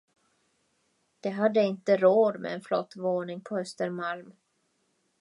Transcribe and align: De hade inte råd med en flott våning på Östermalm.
De 1.19 1.29
hade 1.29 1.63
inte 1.63 1.97
råd 1.97 2.39
med 2.39 2.53
en 2.53 2.61
flott 2.61 2.93
våning 2.95 3.41
på 3.41 3.57
Östermalm. 3.57 4.33